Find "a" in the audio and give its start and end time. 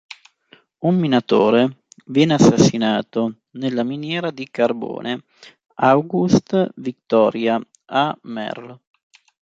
7.85-8.17